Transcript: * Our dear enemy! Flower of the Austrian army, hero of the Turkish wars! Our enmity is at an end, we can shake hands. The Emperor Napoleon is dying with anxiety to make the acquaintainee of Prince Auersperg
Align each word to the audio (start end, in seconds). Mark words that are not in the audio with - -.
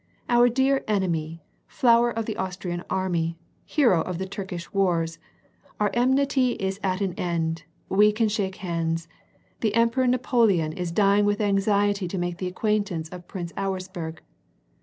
* 0.19 0.29
Our 0.31 0.49
dear 0.49 0.83
enemy! 0.87 1.43
Flower 1.67 2.09
of 2.09 2.25
the 2.25 2.35
Austrian 2.35 2.83
army, 2.89 3.37
hero 3.65 4.01
of 4.01 4.17
the 4.17 4.25
Turkish 4.25 4.73
wars! 4.73 5.19
Our 5.79 5.91
enmity 5.93 6.53
is 6.53 6.79
at 6.81 7.01
an 7.01 7.13
end, 7.19 7.65
we 7.87 8.11
can 8.11 8.27
shake 8.27 8.55
hands. 8.65 9.07
The 9.59 9.75
Emperor 9.75 10.07
Napoleon 10.07 10.73
is 10.73 10.91
dying 10.91 11.25
with 11.25 11.39
anxiety 11.39 12.07
to 12.07 12.17
make 12.17 12.39
the 12.39 12.47
acquaintainee 12.51 13.11
of 13.13 13.27
Prince 13.27 13.53
Auersperg 13.55 14.21